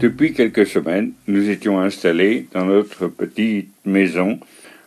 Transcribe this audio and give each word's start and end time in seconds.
Depuis 0.00 0.32
quelques 0.32 0.66
semaines, 0.66 1.12
nous 1.28 1.50
étions 1.50 1.78
installés 1.78 2.46
dans 2.54 2.64
notre 2.64 3.06
petite 3.08 3.68
maison 3.84 4.40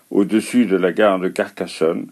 au-dessus 0.10 0.66
de 0.66 0.76
la 0.76 0.92
gare 0.92 1.20
de 1.20 1.28
Carcassonne 1.28 2.08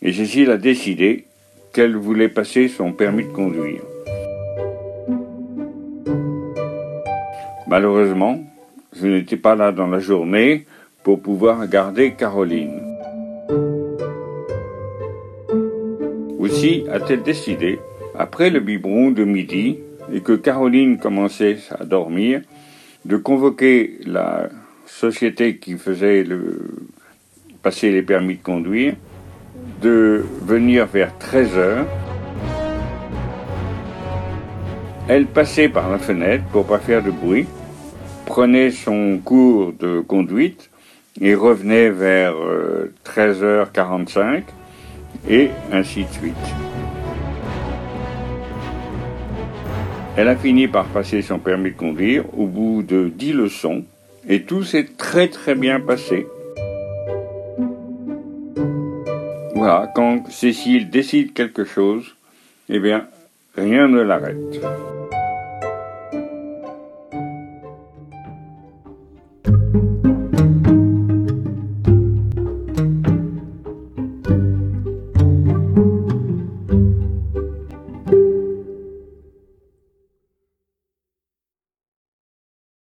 et 0.00 0.14
Cécile 0.14 0.50
a 0.50 0.56
décidé 0.56 1.26
qu'elle 1.74 1.96
voulait 1.96 2.30
passer 2.30 2.68
son 2.68 2.92
permis 2.92 3.24
de 3.24 3.28
conduire. 3.28 3.82
Malheureusement, 7.66 8.42
je 8.98 9.06
n'étais 9.06 9.36
pas 9.36 9.54
là 9.54 9.70
dans 9.70 9.88
la 9.88 10.00
journée 10.00 10.64
pour 11.02 11.20
pouvoir 11.20 11.68
garder 11.68 12.12
Caroline. 12.12 12.80
Aussi 16.38 16.84
a-t-elle 16.90 17.22
décidé, 17.22 17.78
après 18.18 18.48
le 18.48 18.60
biberon 18.60 19.10
de 19.10 19.24
midi, 19.24 19.76
et 20.12 20.20
que 20.20 20.32
Caroline 20.32 20.98
commençait 20.98 21.58
à 21.78 21.84
dormir, 21.84 22.42
de 23.04 23.16
convoquer 23.16 23.98
la 24.06 24.48
société 24.86 25.56
qui 25.56 25.76
faisait 25.76 26.24
passer 27.62 27.90
les 27.90 28.02
permis 28.02 28.36
de 28.36 28.42
conduire, 28.42 28.94
de 29.82 30.24
venir 30.42 30.86
vers 30.86 31.16
13 31.18 31.56
heures. 31.56 31.86
Elle 35.08 35.26
passait 35.26 35.68
par 35.68 35.90
la 35.90 35.98
fenêtre 35.98 36.44
pour 36.52 36.66
pas 36.66 36.78
faire 36.78 37.02
de 37.02 37.10
bruit, 37.10 37.46
prenait 38.26 38.70
son 38.70 39.18
cours 39.24 39.72
de 39.72 40.00
conduite 40.00 40.70
et 41.20 41.34
revenait 41.34 41.90
vers 41.90 42.34
13h45 43.04 44.18
euh, 44.18 44.40
et 45.28 45.50
ainsi 45.72 46.04
de 46.04 46.10
suite. 46.10 46.67
Elle 50.20 50.26
a 50.26 50.34
fini 50.34 50.66
par 50.66 50.86
passer 50.86 51.22
son 51.22 51.38
permis 51.38 51.70
de 51.70 51.76
conduire 51.76 52.24
au 52.36 52.46
bout 52.46 52.82
de 52.82 53.08
dix 53.08 53.32
leçons 53.32 53.84
et 54.28 54.42
tout 54.42 54.64
s'est 54.64 54.88
très 54.98 55.28
très 55.28 55.54
bien 55.54 55.78
passé. 55.78 56.26
Voilà, 59.54 59.92
quand 59.94 60.28
Cécile 60.28 60.90
décide 60.90 61.34
quelque 61.34 61.64
chose, 61.64 62.16
eh 62.68 62.80
bien, 62.80 63.06
rien 63.56 63.86
ne 63.86 64.00
l'arrête. 64.00 64.60